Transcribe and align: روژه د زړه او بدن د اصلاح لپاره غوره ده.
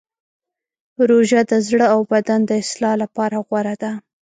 روژه 1.09 1.41
د 1.51 1.51
زړه 1.67 1.85
او 1.93 1.99
بدن 2.11 2.39
د 2.45 2.51
اصلاح 2.63 2.95
لپاره 3.03 3.37
غوره 3.47 3.75
ده. 3.81 3.91